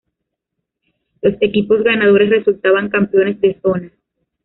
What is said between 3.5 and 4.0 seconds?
Zona.